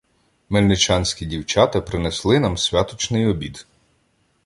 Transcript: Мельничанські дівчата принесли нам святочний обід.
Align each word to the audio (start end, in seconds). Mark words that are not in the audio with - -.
Мельничанські 0.49 1.25
дівчата 1.25 1.81
принесли 1.81 2.39
нам 2.39 2.57
святочний 2.57 3.27
обід. 3.27 3.67